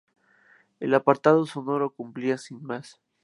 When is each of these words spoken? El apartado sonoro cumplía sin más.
El 0.79 0.95
apartado 0.95 1.45
sonoro 1.45 1.91
cumplía 1.93 2.39
sin 2.39 2.63
más. 2.63 2.99